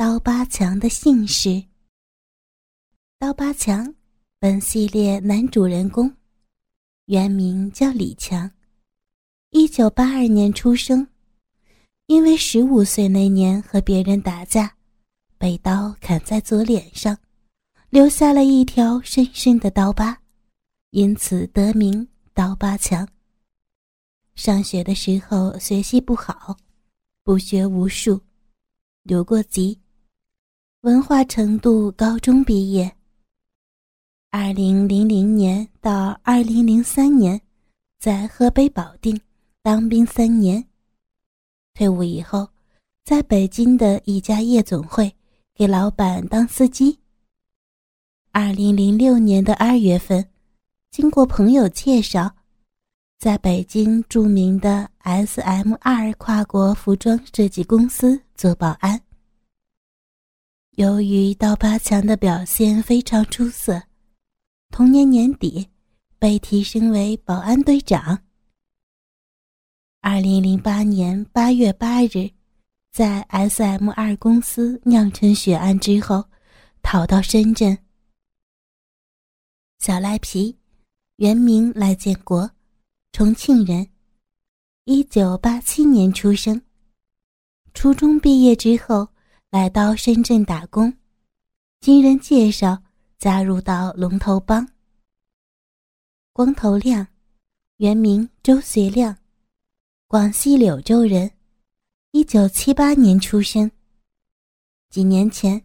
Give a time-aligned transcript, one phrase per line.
[0.00, 1.62] 刀疤强的姓氏。
[3.18, 3.94] 刀疤强，
[4.38, 6.10] 本系列男主人公，
[7.04, 8.50] 原名叫李强，
[9.50, 11.06] 一九八二年出生。
[12.06, 14.74] 因为十五岁那年和别人打架，
[15.36, 17.18] 被刀砍在左脸上，
[17.90, 20.18] 留下了一条深深的刀疤，
[20.92, 23.06] 因此得名刀疤强。
[24.34, 26.56] 上学的时候学习不好，
[27.22, 28.18] 不学无术，
[29.02, 29.78] 留过级，
[30.82, 32.90] 文化程度高中毕业。
[34.30, 37.38] 二零零零年到二零零三年，
[37.98, 39.20] 在河北保定
[39.62, 40.64] 当兵三年。
[41.74, 42.48] 退伍以后，
[43.04, 45.14] 在北京的一家夜总会
[45.54, 46.98] 给老板当司机。
[48.32, 50.26] 二零零六年的二月份，
[50.90, 52.34] 经过朋友介绍，
[53.18, 55.74] 在北京著名的 S.M.
[55.82, 58.98] 二跨国服装设计公司做保安。
[60.80, 63.82] 由于刀疤强的表现非常出色，
[64.70, 65.68] 同年年底
[66.18, 68.18] 被提升为保安队长。
[70.00, 72.30] 二零零八年八月八日，
[72.90, 73.90] 在 S.M.
[73.90, 76.24] 二公司酿成血案之后，
[76.80, 77.76] 逃到深圳。
[79.80, 80.56] 小赖皮，
[81.16, 82.50] 原名赖建国，
[83.12, 83.86] 重庆人，
[84.84, 86.62] 一九八七年出生。
[87.74, 89.06] 初中毕业之后，
[89.50, 90.96] 来到深圳打工，
[91.80, 92.80] 经人介绍
[93.18, 94.68] 加入到龙头帮。
[96.32, 97.04] 光头亮，
[97.78, 99.16] 原名周学亮。
[100.06, 101.32] 广西柳州人，
[102.12, 103.68] 一九七八年出生。
[104.88, 105.60] 几年前，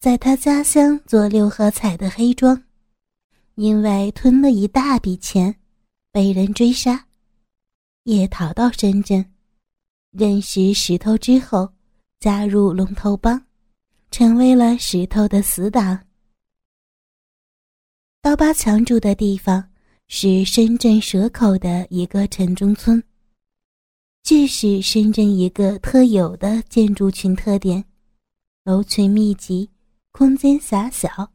[0.00, 2.64] 在他家乡做六合彩的黑庄，
[3.56, 5.54] 因为吞了一大笔钱，
[6.10, 7.06] 被人追杀，
[8.04, 9.30] 也逃到深圳，
[10.12, 11.74] 认识石头之后，
[12.20, 13.40] 加入龙头帮，
[14.10, 15.98] 成为了石头的死党。
[18.20, 19.64] 刀疤强住的地方
[20.08, 23.02] 是深圳蛇口的一个城中村。
[24.24, 27.84] 这是深圳一个特有的建筑群特点：
[28.64, 29.70] 楼群密集，
[30.10, 31.30] 空间狭小，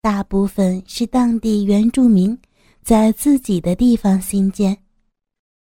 [0.00, 2.36] 大部分是当地原住民
[2.82, 4.76] 在自己的地方新建，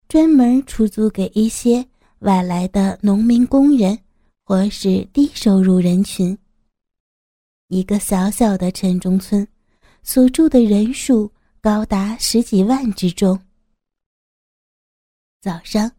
[0.06, 1.84] 专门出租给一些
[2.18, 3.98] 外来的农民工人
[4.44, 6.38] 或是低收入人群。
[7.68, 9.46] 一个小小的城中村，
[10.02, 13.36] 所住的人数高达十几万之众。
[15.40, 15.90] 早上。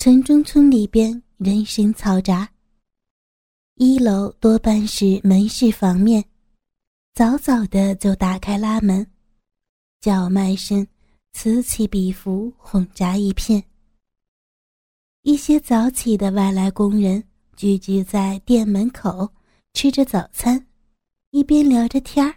[0.00, 2.48] 城中村里边人声嘈杂。
[3.74, 6.24] 一楼多半是门市房面，
[7.14, 9.04] 早早的就打开拉门，
[10.00, 10.86] 叫卖声
[11.32, 13.60] 此起彼伏，混杂一片。
[15.22, 17.24] 一些早起的外来工人
[17.58, 19.28] 聚集在店门口，
[19.72, 20.64] 吃着早餐，
[21.30, 22.32] 一边聊着天儿，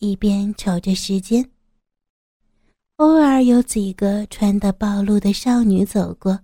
[0.00, 1.48] 一边瞅着时间。
[2.96, 6.40] 偶尔有几个穿得暴露的少女走过。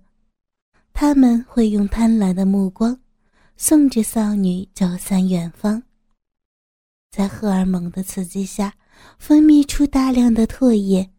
[0.93, 2.97] 他们会用贪婪的目光
[3.57, 5.83] 送着少女走向远方，
[7.11, 8.73] 在荷尔蒙的刺激下，
[9.19, 11.11] 分泌出大量的唾液，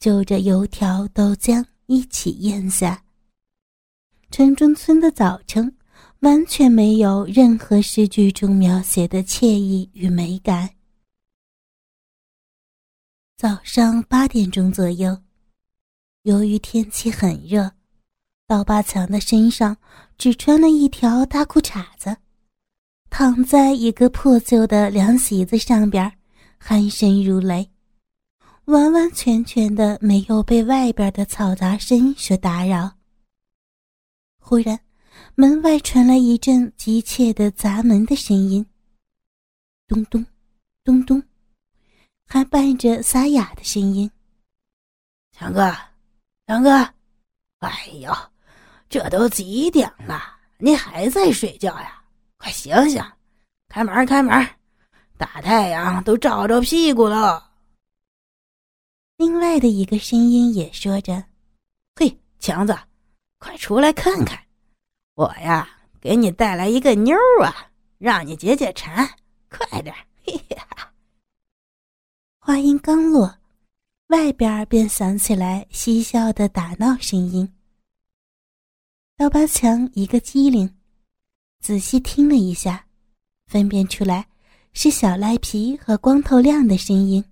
[0.00, 3.04] 就着油条、豆浆一起咽下。
[4.32, 5.72] 城中村的早晨
[6.24, 10.70] 完全没有任何诗句中描写的惬意与美感。
[13.36, 15.18] 早上八点钟左右，
[16.22, 17.70] 由于天气很热。
[18.46, 19.76] 刀疤强的身上
[20.16, 22.16] 只穿了一条大裤衩子，
[23.10, 26.10] 躺在一个破旧的凉席子上边，
[26.58, 27.68] 鼾声如雷，
[28.64, 32.90] 完完全全的没有被外边的嘈杂声所打扰。
[34.38, 34.80] 忽然，
[35.36, 38.64] 门外传来一阵急切的砸门的声音，
[39.88, 40.24] 咚咚，
[40.84, 41.20] 咚咚，
[42.24, 44.08] 还伴着沙哑的声音
[45.36, 45.76] ：“强哥，
[46.46, 46.70] 强哥，
[47.58, 48.12] 哎呦！”
[48.88, 52.04] 这都几点了，你还在睡觉呀？
[52.36, 53.02] 快醒醒，
[53.68, 54.48] 开门开门，
[55.16, 57.50] 大太阳都照着屁股了。
[59.16, 61.24] 另外的一个声音也说着
[61.96, 62.78] ：“嘿，强子，
[63.38, 64.40] 快出来看看，
[65.14, 65.68] 我呀
[66.00, 69.08] 给你带来一个妞儿啊，让你解解馋，
[69.48, 69.94] 快点！”
[70.26, 70.92] 嘿嘿哈。
[72.40, 73.38] 话音刚落，
[74.08, 77.50] 外边便响起来嬉笑的打闹声音。
[79.16, 80.74] 刀疤强一个机灵，
[81.60, 82.84] 仔细听了一下，
[83.46, 84.26] 分辨出来
[84.72, 87.24] 是小赖皮和光头亮的声音。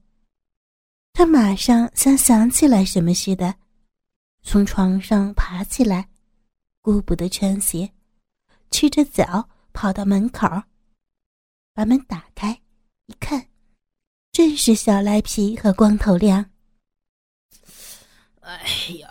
[1.13, 3.55] 他马上像想起来什么似的，
[4.43, 6.09] 从床上爬起来，
[6.83, 7.93] 顾不得穿鞋，
[8.73, 10.49] 赤着脚跑到门口，
[11.73, 12.61] 把门打开，
[13.07, 13.47] 一看，
[14.33, 16.45] 正是小赖皮和光头亮。
[18.41, 18.61] 哎
[18.99, 19.09] 呀，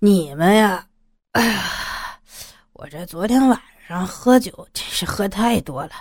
[0.00, 0.88] 你们呀，
[1.30, 2.20] 哎呀，
[2.72, 5.92] 我这昨天晚上喝酒真是喝太多了，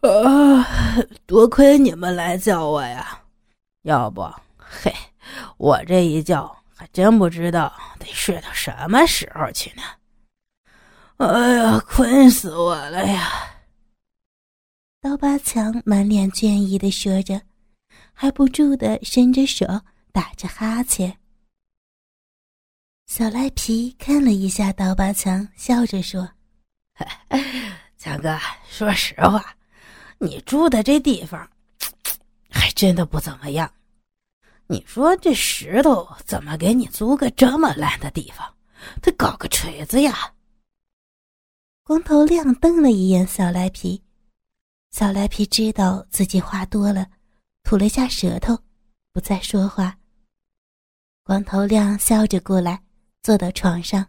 [0.00, 0.66] 啊，
[1.26, 3.22] 多亏你们来叫我呀，
[3.82, 4.92] 要不，嘿，
[5.58, 9.82] 我这一觉还真不知道得睡到什么时候去呢。
[11.16, 13.28] 哎呀，困死我了呀！
[15.00, 17.42] 刀疤强满脸倦意的说着，
[18.12, 19.66] 还不住的伸着手
[20.12, 21.18] 打着哈欠。
[23.08, 26.30] 小赖皮看了一下刀疤强，笑着说：
[27.98, 28.38] “强哥，
[28.68, 29.56] 说实话，
[30.18, 31.50] 你住的这地方
[32.48, 33.68] 还真的不怎么样。
[34.68, 38.54] 你说这石头怎么给你租个这么烂的地方？
[39.02, 40.34] 得搞个锤子呀！”
[41.82, 44.02] 光头亮瞪了一眼小赖皮。
[44.90, 47.08] 小赖皮知道自己话多了，
[47.62, 48.58] 吐了下舌头，
[49.12, 49.98] 不再说话。
[51.22, 52.82] 光头亮笑着过来，
[53.22, 54.06] 坐到床上，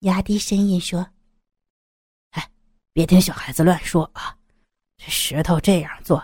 [0.00, 1.06] 压低声音说
[2.32, 2.50] ：“哎，
[2.92, 4.36] 别听小孩子乱说啊！
[4.96, 6.22] 这石头这样做，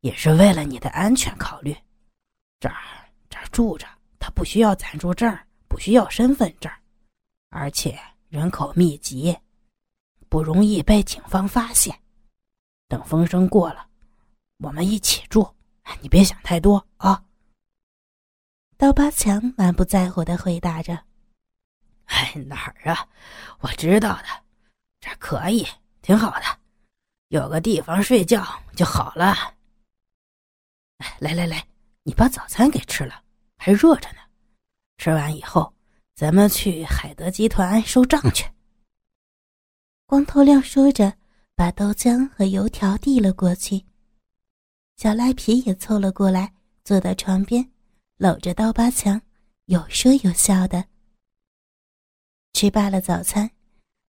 [0.00, 1.76] 也是为了你的安全考虑。
[2.58, 2.99] 这儿这儿
[3.50, 3.86] 住着，
[4.18, 5.38] 他不需要暂住证，
[5.68, 6.70] 不需要身份证，
[7.50, 7.98] 而且
[8.28, 9.36] 人口密集，
[10.28, 11.98] 不容易被警方发现。”
[12.88, 13.86] 等风声过了，
[14.58, 15.54] 我们一起住。
[16.02, 17.24] 你别想太多啊。
[18.76, 20.96] 刀疤强满不在乎的回答着
[22.06, 23.08] ：“哎，哪儿啊？
[23.60, 24.24] 我知道的，
[25.00, 25.66] 这可以，
[26.00, 26.44] 挺好的，
[27.28, 28.46] 有个地方睡觉
[28.76, 29.34] 就好了。
[30.98, 31.66] 哎，来来来，
[32.04, 33.22] 你把早餐给吃了，
[33.60, 34.18] 还热着呢。
[34.96, 35.72] 吃完以后，
[36.14, 38.44] 咱们去海德集团收账去。”
[40.06, 41.12] 光头亮说着。
[41.60, 43.84] 把豆浆和油条递了过去，
[44.96, 46.54] 小赖皮也凑了过来，
[46.84, 47.70] 坐到床边，
[48.16, 49.20] 搂着刀疤强，
[49.66, 50.82] 有说有笑的。
[52.54, 53.50] 吃罢了早餐，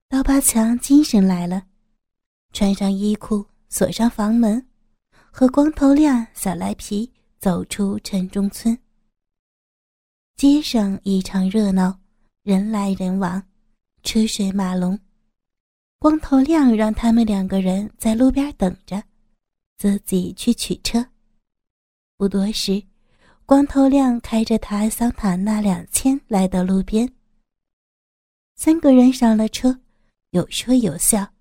[0.08, 1.68] 刀疤强精神来了，
[2.54, 4.66] 穿上衣裤，锁上房门，
[5.30, 8.81] 和光头亮、小赖皮走出城中村。
[10.42, 12.00] 街上异常热闹，
[12.42, 13.44] 人来人往，
[14.02, 15.00] 车水马龙。
[16.00, 19.04] 光头亮让他们两个人在路边等着，
[19.78, 21.06] 自己去取车。
[22.18, 22.82] 不多时，
[23.46, 27.08] 光头亮开着他桑塔纳两千来到路边。
[28.56, 29.80] 三个人上了车，
[30.32, 31.34] 有说有笑。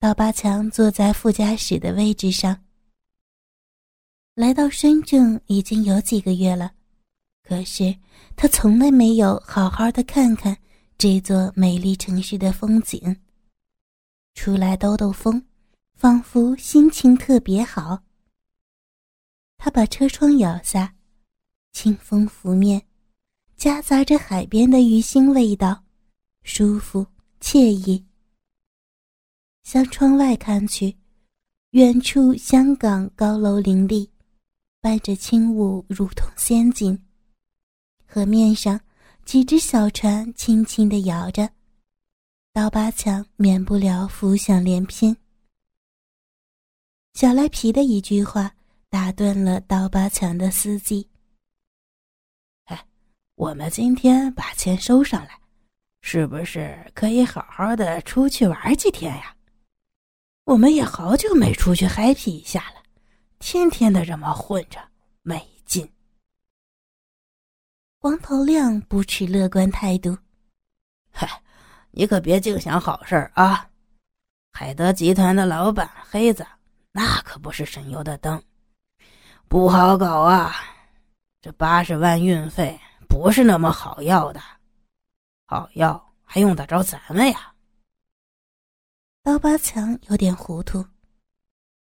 [0.00, 2.60] 刀疤强坐在副驾驶的位置上。
[4.34, 6.73] 来到深圳已经有几个月了，
[7.44, 7.94] 可是
[8.34, 10.56] 他从来没有好好的看看
[10.96, 13.16] 这座美丽城市的风景。
[14.34, 15.44] 出来兜兜风，
[15.94, 18.02] 仿佛心情特别好。
[19.58, 20.94] 他把车窗摇下，
[21.72, 22.82] 清风拂面，
[23.56, 25.84] 夹杂着海边的鱼腥味道，
[26.42, 27.06] 舒服
[27.40, 28.04] 惬意。
[29.62, 30.96] 向窗外看去，
[31.70, 34.10] 远处香港高楼林立，
[34.80, 37.03] 伴着轻雾，如同仙境。
[38.06, 38.80] 河面上，
[39.24, 41.50] 几只小船轻轻地摇着。
[42.52, 45.16] 刀疤强免不了浮想联翩。
[47.14, 48.52] 小赖皮的一句话
[48.88, 51.08] 打断了刀疤强的思计。
[52.66, 52.86] 哎，
[53.34, 55.40] 我们今天把钱收上来，
[56.00, 59.34] 是不是可以好好的出去玩几天呀？
[60.44, 62.82] 我们也好久没出去 happy 一下了，
[63.38, 64.78] 天天的这么混着，
[65.22, 65.88] 没劲。
[68.04, 70.14] 光头亮不持乐观态度。
[71.10, 71.40] 嗨。
[71.90, 73.66] 你可别净想好事儿啊！
[74.52, 76.46] 海德集团的老板黑子，
[76.92, 78.42] 那可不是省油的灯，
[79.48, 80.54] 不好搞啊！
[81.40, 84.40] 这八十万运费不是那么好要的，
[85.46, 87.54] 好要还用得着咱们呀？
[89.22, 90.84] 刀疤强有点糊涂。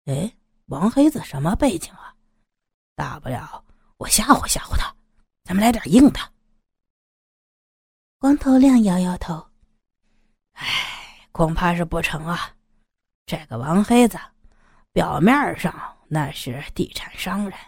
[0.04, 0.32] 哎，
[0.66, 2.14] 王黑子什么背景啊？
[2.94, 3.64] 大不了
[3.96, 4.94] 我吓唬吓唬他，
[5.44, 6.20] 咱们来点硬的。
[8.18, 9.48] 光头亮摇摇头。
[10.52, 12.54] 唉，恐怕是不成啊！
[13.26, 14.18] 这个王黑子，
[14.92, 15.74] 表面上
[16.08, 17.58] 那是地产商人，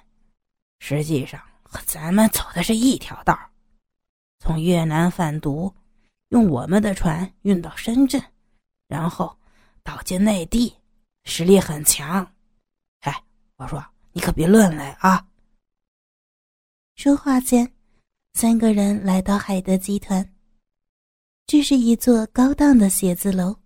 [0.79, 3.39] 实际上和咱们走的是一条道
[4.39, 5.75] 从越南贩毒，
[6.29, 8.23] 用我们的船运到深圳，
[8.87, 9.37] 然后
[9.83, 10.77] 倒进内地，
[11.25, 12.31] 实力很强。
[13.01, 13.25] 哎，
[13.57, 15.27] 我说你可别乱来啊！
[16.97, 17.71] 说话间，
[18.35, 20.33] 三个人来到海德集团。
[21.45, 23.57] 这是一座高档的写字楼，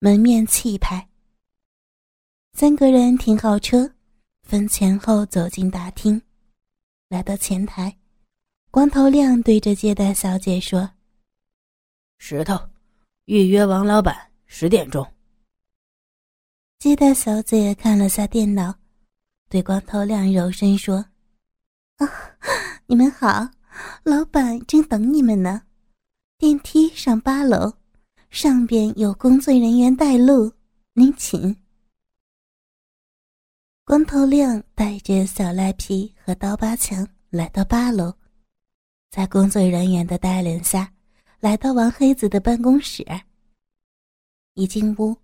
[0.00, 1.08] 门面气派。
[2.52, 3.94] 三个人停好车，
[4.42, 6.20] 分前后走进大厅，
[7.08, 7.96] 来到前台，
[8.72, 10.90] 光头亮对着接待小姐说
[12.18, 12.58] ：“石头，
[13.26, 15.06] 预约王老板十点钟。”
[16.80, 18.74] 接待小姐看了下电脑，
[19.48, 21.11] 对光头亮柔声说：“啊，
[22.86, 23.50] 你们好，
[24.02, 25.62] 老板正等你们呢，
[26.38, 27.74] 电梯上八楼，
[28.30, 30.52] 上边有工作人员带路，
[30.94, 31.56] 您请。”
[33.84, 38.12] 光头亮带着小赖皮和刀疤强来到八楼，
[39.10, 40.92] 在工作人员的带领下，
[41.40, 43.06] 来到王黑子的办公室。
[44.54, 45.16] 一进屋。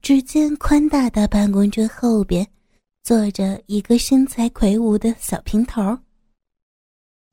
[0.00, 2.46] 只见宽大的办公桌后边，
[3.02, 5.98] 坐着一个身材魁梧的小平头。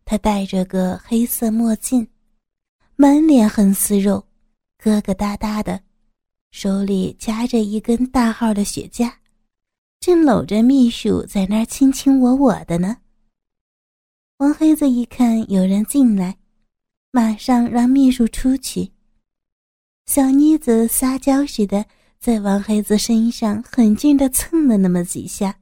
[0.05, 2.07] 他戴着个黑色墨镜，
[2.95, 4.25] 满脸横丝肉，
[4.81, 5.81] 疙疙瘩瘩的，
[6.51, 9.12] 手里夹着一根大号的雪茄，
[10.00, 12.97] 正搂着秘书在那儿卿卿我我的呢。
[14.38, 16.38] 王黑子一看有人进来，
[17.12, 18.91] 马上让秘书出去。
[20.05, 21.85] 小妮子撒娇似的。
[22.17, 25.59] 在王黑子身上狠劲的蹭了那么几下，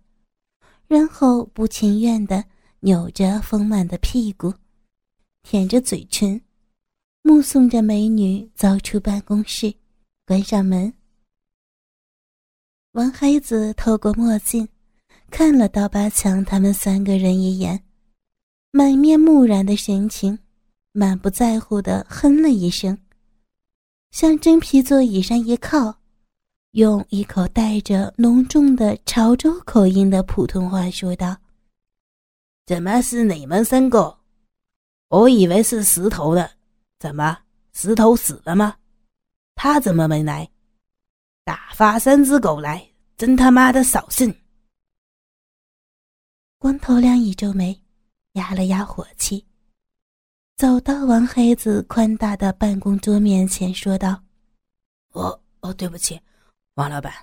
[0.88, 2.45] 然后不情愿的
[2.85, 4.53] 扭着丰满的屁股，
[5.41, 6.41] 舔着嘴唇，
[7.21, 9.73] 目送着美女走出办公室，
[10.27, 10.93] 关上门。
[12.91, 14.67] 王黑子透过墨镜，
[15.31, 17.81] 看了刀疤强他们三个人一眼，
[18.71, 20.37] 满面木然的神情，
[20.91, 22.97] 满不在乎的哼了一声，
[24.11, 25.99] 向真皮座椅上一靠。
[26.71, 31.37] 用一口带着浓重的潮州口音的普通话说道
[32.65, 34.20] ：“怎么是你们三个？
[35.10, 36.50] 我以为是石头的，
[36.98, 37.38] 怎么
[37.74, 38.75] 石头死了吗？
[39.55, 40.50] 他怎么没来？
[41.43, 44.34] 打发三只狗来，真他妈的扫兴！”
[46.58, 47.77] 光头亮一皱眉，
[48.34, 49.46] 压了压火气，
[50.55, 54.24] 走到王黑子宽大的办公桌面前，说道
[55.12, 56.20] ：“哦哦，对不起。”
[56.75, 57.13] 王老板，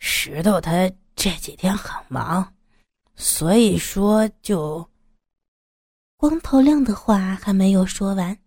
[0.00, 2.53] 石头他这几天很忙，
[3.16, 4.88] 所以说就。
[6.16, 8.38] 光头亮的话还没有说完，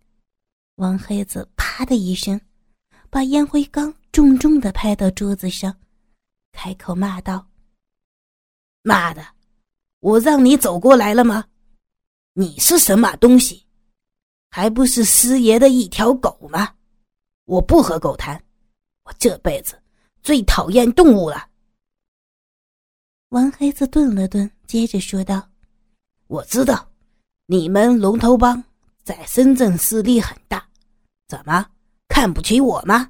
[0.76, 2.40] 王黑子啪的一声，
[3.10, 5.78] 把烟灰缸重重的拍到桌子上，
[6.52, 7.48] 开口骂道
[8.82, 9.26] ：“妈的，
[10.00, 11.46] 我让你走过来了吗？
[12.34, 13.66] 你是什么东西？
[14.50, 16.76] 还不是师爷的一条狗吗？
[17.46, 18.44] 我不和狗谈，
[19.04, 19.80] 我这辈子。”
[20.24, 21.48] 最讨厌动物了。
[23.30, 25.50] 王黑子顿了顿，接着说道
[26.28, 26.92] ：“我知道，
[27.46, 28.62] 你们龙头帮
[29.02, 30.68] 在深圳势力很大，
[31.30, 31.66] 怎么
[32.10, 33.10] 看不起我吗？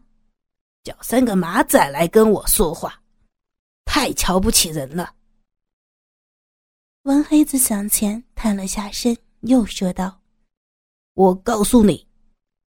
[0.83, 3.01] 叫三个马仔来跟我说话，
[3.85, 5.13] 太瞧不起人了。”
[7.03, 10.21] 王黑子向前探了下身，又说道
[11.15, 12.05] ：“我告诉你，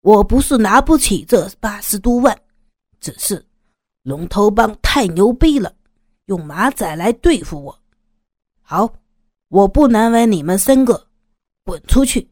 [0.02, 2.38] 我不是拿不起这八十多万，
[3.00, 3.44] 只是……”
[4.04, 5.74] 龙头帮太牛逼了，
[6.26, 7.80] 用马仔来对付我。
[8.66, 8.90] 好，
[9.48, 11.06] 我不难为你们三个，
[11.64, 12.28] 滚出去，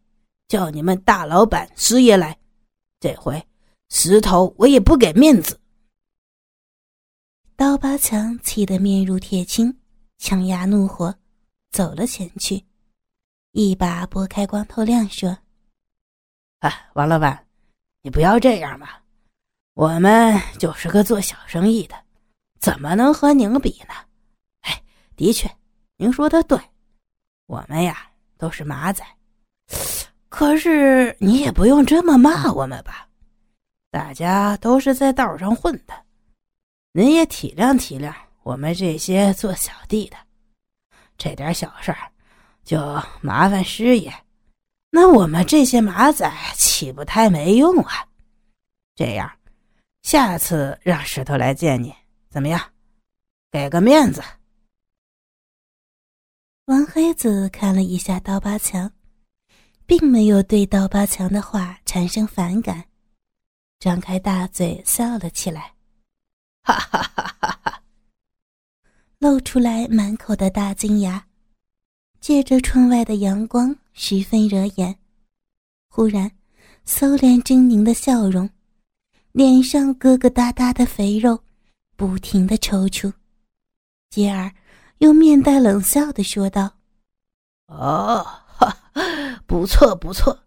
[0.48, 2.36] 叫你们大老板师爷来。
[2.98, 3.46] 这回
[3.90, 5.60] 石头我也不给面子。
[7.54, 9.78] 刀疤强气得面如铁青，
[10.16, 11.14] 强压怒火，
[11.70, 12.64] 走了前去，
[13.52, 15.36] 一把拨开光头亮，说
[16.60, 17.46] ：“哎，王老板，
[18.00, 18.88] 你不要这样嘛。”
[19.74, 21.94] 我们就是个做小生意的，
[22.58, 23.94] 怎么能和您比呢？
[24.62, 24.82] 哎，
[25.14, 25.50] 的确，
[26.02, 26.58] 您说的对，
[27.46, 29.04] 我们呀都是马仔。
[30.28, 33.06] 可是你也不用这么骂我们吧？
[33.88, 35.94] 大家都是在道上混的，
[36.90, 40.16] 您也体谅体谅我们这些做小弟的。
[41.16, 41.94] 这点小事
[42.64, 42.80] 就
[43.20, 44.12] 麻烦师爷，
[44.90, 48.04] 那我们这些马仔岂不太没用啊？
[48.96, 49.32] 这样。
[50.02, 51.94] 下次让石头来见你，
[52.28, 52.60] 怎么样？
[53.52, 54.20] 给个面子。
[56.72, 58.90] 王黑子看了一下刀疤强，
[59.84, 62.82] 并没有对刀疤强的话产生反感，
[63.78, 65.74] 张开大嘴笑了起来，
[66.62, 67.82] 哈哈哈哈哈，
[69.18, 71.26] 露出来满口的大金牙，
[72.20, 74.96] 借着窗外的阳光，十分惹眼。
[75.90, 76.32] 忽然，
[76.86, 78.48] 收敛狰狞的笑容。
[79.32, 81.38] 脸上疙疙瘩瘩的肥肉
[81.96, 83.12] 不停的抽搐，
[84.08, 84.50] 继而
[85.02, 86.70] 又面带冷笑的说道
[87.66, 88.72] ：“哦，哈，
[89.48, 90.38] 不错不错，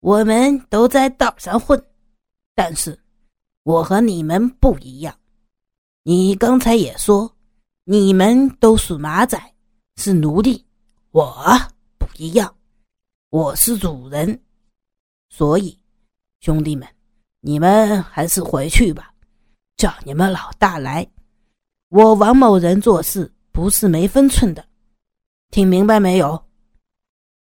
[0.00, 1.82] 我们都在道上混，
[2.54, 3.00] 但是
[3.62, 5.18] 我和你们不一样。
[6.02, 7.34] 你刚才也说
[7.84, 9.40] 你们都是马仔，
[9.96, 10.62] 是奴隶，
[11.12, 11.34] 我
[11.96, 12.54] 不一样，
[13.30, 14.38] 我是主人。
[15.30, 15.74] 所以，
[16.40, 16.86] 兄弟们，
[17.40, 19.14] 你们还是回去吧，
[19.78, 21.10] 叫你们老大来。
[21.88, 24.68] 我王某人做事不是没分寸的，
[25.50, 26.46] 听明白没有？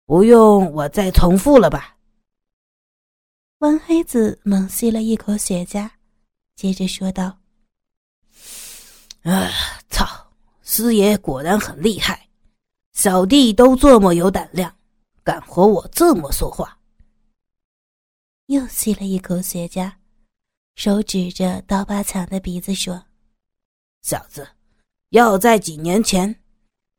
[0.07, 1.99] 不用我再重复了吧？
[3.59, 5.91] 王黑子猛吸了一口雪茄，
[6.55, 7.39] 接着说道
[9.25, 9.47] ：“啊，
[9.91, 10.07] 操！
[10.63, 12.27] 师爷果然很厉害，
[12.95, 14.75] 小弟都这么有胆量，
[15.23, 16.79] 敢和我这么说话。”
[18.49, 19.93] 又吸了一口雪茄，
[20.77, 23.05] 手指着刀疤强的鼻子说
[24.01, 24.49] ：“小子，
[25.11, 26.43] 要在几年前，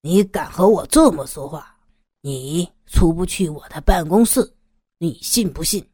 [0.02, 1.78] 你敢和我这么说话，
[2.22, 4.56] 你……”出不去我的办公室，
[4.98, 5.86] 你信不信？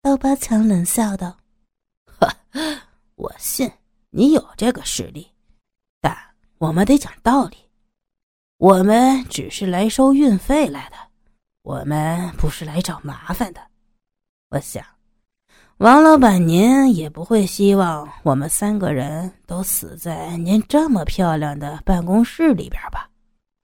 [0.00, 1.36] 刀疤强冷笑道
[2.18, 2.26] ：“呵，
[3.16, 3.70] 我信
[4.08, 5.30] 你有这个实力，
[6.00, 6.16] 但
[6.56, 7.58] 我们得讲道理。
[8.56, 10.96] 我们只是来收运费来的，
[11.60, 13.60] 我们不是来找麻烦的。
[14.48, 14.82] 我想，
[15.80, 23.08] 王老板您也不会希望我们三个人都死在您这么漂亮的办公室里边吧？”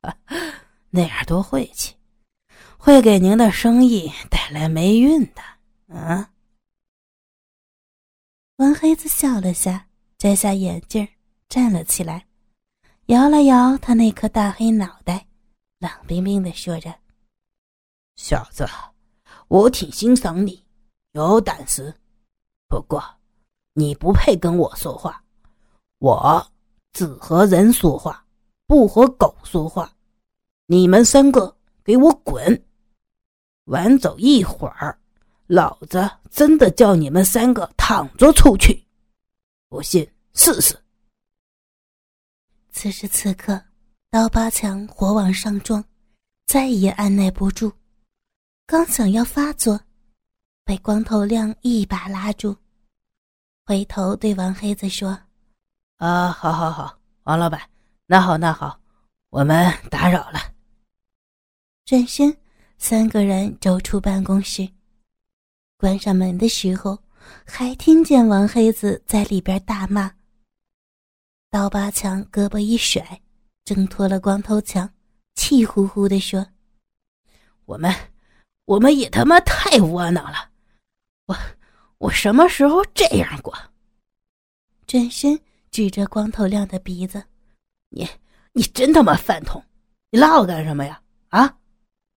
[0.01, 0.17] 啊
[0.89, 1.95] 那样多晦气，
[2.79, 5.95] 会给您的生意带来霉运的。
[5.95, 6.31] 啊！
[8.57, 11.07] 王黑子笑了下，摘下眼镜，
[11.51, 12.25] 站了起来，
[13.07, 15.27] 摇了摇他那颗大黑脑袋，
[15.81, 16.95] 冷冰冰的说着
[18.17, 18.67] ：“小子，
[19.49, 20.65] 我挺欣赏你，
[21.13, 21.95] 有胆识。
[22.69, 23.03] 不过，
[23.75, 25.23] 你不配跟我说话。
[25.99, 26.47] 我
[26.93, 28.25] 只和人说话，
[28.67, 29.93] 不和狗说话。”
[30.69, 32.67] 你们三个给我滚！
[33.67, 34.99] 晚走一会儿，
[35.47, 38.85] 老子真的叫你们三个躺着出去！
[39.69, 40.05] 不信
[40.35, 40.77] 试试。
[42.73, 43.63] 此时此刻，
[44.11, 45.85] 刀疤强火往上撞，
[46.47, 47.73] 再也按耐不住，
[48.67, 49.81] 刚想要发作，
[50.65, 52.57] 被光头亮一把拉住，
[53.69, 55.19] 回头对王黑子说
[55.99, 57.61] ：“啊，好好好，王老板，
[58.07, 58.79] 那好那好，
[59.31, 60.39] 我们打扰了。”
[61.85, 62.37] 转身，
[62.79, 64.69] 三个人走出办公室，
[65.77, 66.97] 关上门的时候，
[67.45, 70.15] 还听见王黑子在里边大骂。
[71.51, 73.21] 刀疤强胳膊一甩，
[73.65, 74.89] 挣脱了光头强，
[75.35, 76.47] 气呼呼地说
[77.67, 77.93] ：“我们，
[78.67, 80.51] 我们也他妈太窝囊了！
[81.27, 81.37] 我，
[81.99, 83.57] 我什么时候这样过？”
[84.87, 85.39] 转身
[85.71, 87.25] 指着光头亮的鼻子
[87.91, 88.09] ：“你，
[88.53, 89.63] 你真他妈饭桶！
[90.11, 91.03] 你拉我干什么呀？
[91.29, 91.59] 啊？”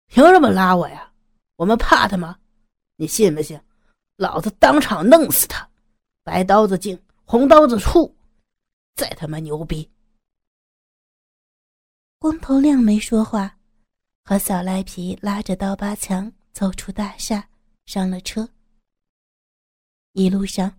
[0.08, 1.12] 凭什么拉我呀？
[1.56, 2.38] 我们怕他吗？
[2.96, 3.60] 你信不信？
[4.18, 5.68] 老子当场弄死他！
[6.24, 8.16] 白刀子进，红刀子出，
[8.96, 9.90] 再他妈牛逼！
[12.18, 13.58] 光头亮没说话，
[14.24, 17.48] 和小赖皮拉着刀疤强走出大厦，
[17.86, 18.48] 上了车。
[20.14, 20.74] 一路上，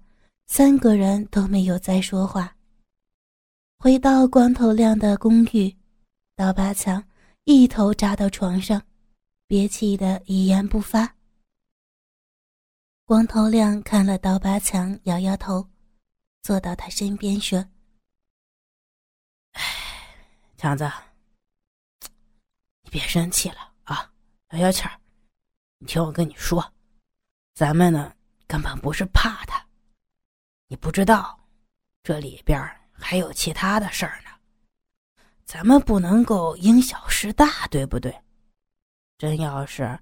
[0.46, 2.56] 三个人都没有再说话。
[3.78, 5.74] 回到光头亮的公寓，
[6.34, 7.02] 刀疤强
[7.44, 8.82] 一头扎到床上。
[9.46, 11.16] 憋气的一言不发。
[13.04, 15.68] 光头亮看了刀疤强，摇摇头，
[16.40, 17.58] 坐到他身边说
[19.50, 19.62] ：“哎，
[20.56, 20.88] 强子，
[22.82, 24.12] 你别生气了啊，
[24.52, 25.00] 消消气儿。
[25.78, 26.72] 你听我跟你说，
[27.54, 28.14] 咱们呢
[28.50, 29.64] 根本不是怕他，
[30.66, 31.38] 你不知道，
[32.02, 32.60] 这里边
[32.90, 34.30] 还有其他的事儿呢。
[35.44, 38.12] 咱们不能够因小失大，对不对？”
[39.18, 39.96] 真要是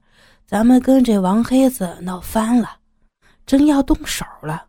[0.46, 2.80] 咱们跟这王黑子闹翻了，
[3.44, 4.66] 真要动手了，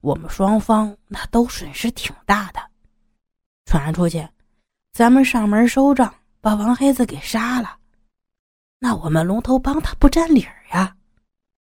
[0.00, 2.60] 我们双方那都损失挺大的。
[3.64, 4.28] 传出去，
[4.90, 7.78] 咱们上门收账，把王黑子给杀了，
[8.80, 10.96] 那我们龙头帮他不占理儿呀？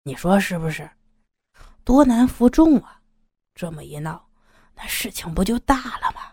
[0.03, 0.87] 你说是不是？
[1.84, 3.00] 多难服众啊！
[3.54, 4.28] 这么一闹，
[4.74, 6.32] 那事情不就大了吗？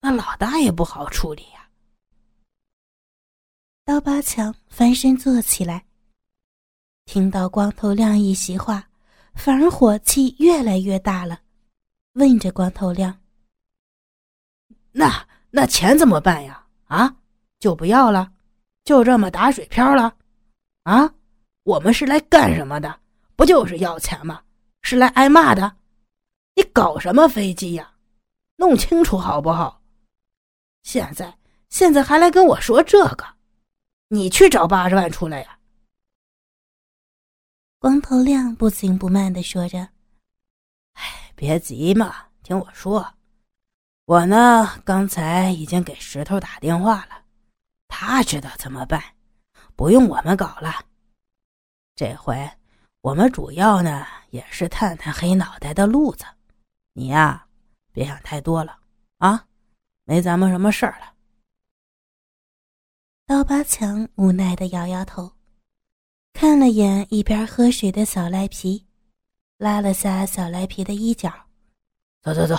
[0.00, 1.68] 那老大也不好处理呀。
[3.84, 5.84] 刀疤强翻身坐起来，
[7.04, 8.88] 听到光头亮一席话，
[9.34, 11.40] 反而火气越来越大了，
[12.12, 13.18] 问着光头亮
[14.92, 16.66] ：“那那钱怎么办呀？
[16.86, 17.16] 啊，
[17.58, 18.32] 就不要了，
[18.84, 20.16] 就这么打水漂了？
[20.84, 21.12] 啊，
[21.62, 23.00] 我们是来干什么的？
[23.36, 24.42] 不就是要钱吗？
[24.84, 25.78] 是来挨骂的？
[26.54, 27.94] 你搞什么飞机呀？
[28.56, 29.82] 弄清楚好不好？
[30.82, 31.36] 现在
[31.70, 33.26] 现在还来跟我说这个？”
[34.08, 35.58] 你去找八十万出来呀！
[37.78, 39.88] 光头亮不紧不慢的说着
[40.92, 43.14] ：“哎，别急嘛，听我说，
[44.04, 47.24] 我呢，刚才已经给石头打电话了，
[47.88, 49.02] 他知道怎么办，
[49.74, 50.84] 不用我们搞了。
[51.96, 52.48] 这回
[53.04, 56.24] 我们主要呢，也是探探黑脑袋的路子。
[56.94, 57.46] 你呀，
[57.92, 58.78] 别想太多了
[59.18, 59.46] 啊，
[60.04, 61.12] 没咱们什么事儿了。
[63.26, 65.30] 刀疤强无奈的摇摇头，
[66.32, 68.86] 看了眼一边喝水的小赖皮，
[69.58, 71.30] 拉了下小赖皮的衣角，
[72.22, 72.56] 走走走。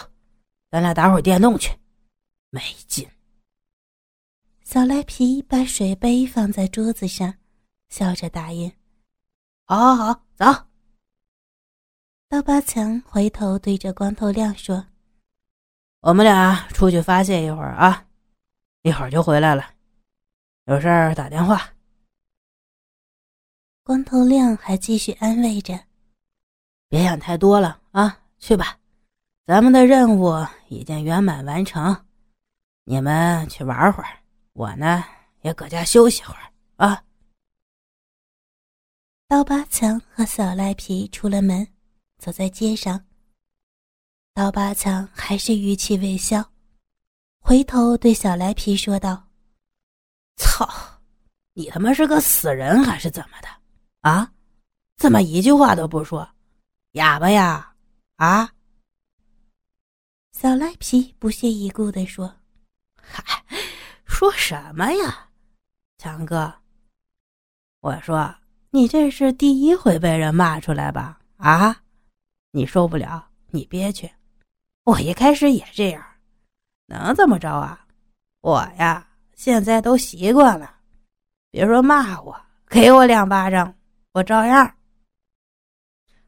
[0.70, 1.76] 咱俩打会儿电动去，
[2.52, 3.10] 没劲。
[4.64, 7.34] 小赖皮把水杯放在桌子上，
[7.90, 8.72] 笑着答应
[9.68, 10.46] ：“好，好，好，走。”
[12.30, 14.86] 刀疤强回头对着光头亮说
[16.02, 18.06] ：“我们俩出去发泄一会儿啊，
[18.84, 19.72] 一会儿就回来了。
[20.66, 21.70] 有事儿打电话。”
[23.84, 25.80] 光头亮还继续安慰着
[26.90, 28.78] ：“别想太多了啊，去吧。”
[29.48, 30.34] 咱们的任务
[30.70, 32.06] 已经圆满完成，
[32.84, 34.20] 你们去玩会儿，
[34.54, 35.04] 我呢
[35.42, 37.04] 也搁家休息会儿啊。
[39.28, 41.68] 刀疤强和小赖皮出了门，
[42.20, 43.04] 走在街上。
[44.36, 46.48] 刀疤强还是语气未消，
[47.40, 49.28] 回头对小赖皮说道
[50.38, 50.70] ：“操，
[51.54, 53.48] 你他妈是个死人还是怎么的？
[54.02, 54.32] 啊，
[54.96, 56.30] 怎么一句话都不说，
[56.92, 57.74] 哑巴呀？
[58.18, 58.54] 啊？”
[60.34, 62.32] 小赖皮不屑一顾地说
[63.02, 63.44] ：“嗨，
[64.06, 65.32] 说什么呀，
[65.98, 66.54] 强哥？
[67.80, 68.36] 我说
[68.76, 71.18] 你这是第一回被人骂出来吧？
[71.38, 71.78] 啊，
[72.52, 74.12] 你受不了，你憋屈。
[74.84, 76.06] 我一开始也这样，
[76.88, 77.88] 能怎么着啊？
[78.42, 80.76] 我呀，现在都习惯了。
[81.52, 82.36] 别说骂我，
[82.68, 83.74] 给我两巴掌，
[84.12, 84.76] 我照样。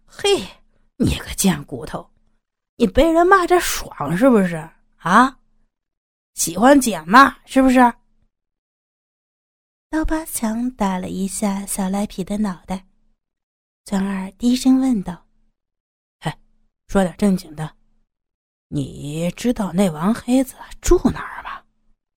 [0.05, 0.41] 嘿，
[0.95, 2.09] 你个贱骨头！”
[2.79, 4.55] 你被人骂着爽是不是
[4.99, 5.37] 啊？
[6.35, 7.93] 喜欢捡骂是不是？
[9.89, 12.85] 刀疤强打了一下小赖皮的脑袋，
[13.85, 15.25] 转而低声问道
[16.19, 16.39] ：“哎，
[16.87, 17.73] 说点正经的，
[18.67, 21.63] 你知道那王黑子住哪儿吗？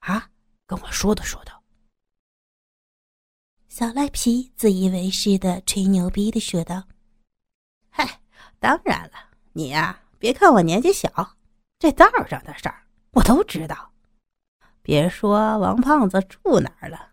[0.00, 0.30] 啊，
[0.66, 1.62] 跟我说道说道。”
[3.68, 6.83] 小赖皮自以为是的吹牛逼的说道
[7.88, 8.20] ：“嗨，
[8.59, 11.09] 当然了，你呀。”别看我年纪小，
[11.78, 13.90] 这道上的事儿我都知道。
[14.83, 17.10] 别说王胖子住哪儿了，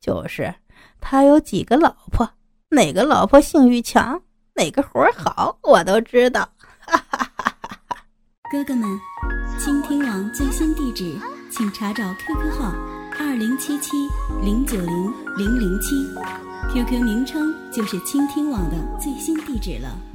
[0.00, 0.54] 就是
[1.00, 2.28] 他有几个老婆，
[2.70, 4.20] 哪个老婆性欲强，
[4.54, 6.48] 哪个活好，我都知道。
[8.50, 8.98] 哥哥们，
[9.58, 11.18] 倾听网最新地址，
[11.50, 12.72] 请查找 QQ 号
[13.18, 14.08] 二零七七
[14.42, 15.94] 零九零零零七
[16.72, 20.07] ，QQ 名称就是倾听网的最新地址了。